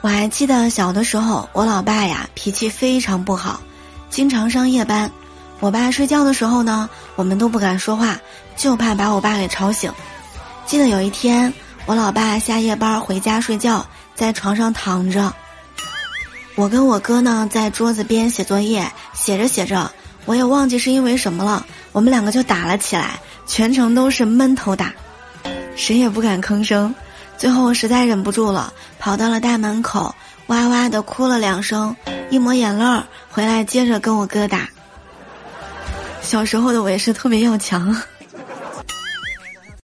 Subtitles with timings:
[0.00, 3.60] 我还记得小的时候，我老爸呀脾气非常不好，
[4.10, 5.10] 经常上夜班。
[5.60, 8.16] 我爸睡觉的时候呢，我们都不敢说话，
[8.56, 9.92] 就怕把我爸给吵醒。
[10.66, 11.52] 记得有一天，
[11.84, 13.84] 我老爸下夜班回家睡觉，
[14.14, 15.34] 在床上躺着。
[16.54, 19.90] 我跟我哥呢在桌子边写作业，写着写着，
[20.26, 24.92] 我也忘记是因为什么了，我们两个就打了起来，全程都是闷头打，
[25.74, 26.94] 谁也不敢吭声。
[27.38, 30.12] 最后我实在忍不住了，跑到了大门口，
[30.48, 31.94] 哇哇的哭了两声，
[32.30, 34.68] 一抹眼泪儿，回来接着跟我哥打。
[36.20, 37.96] 小时候的我也是特别要强。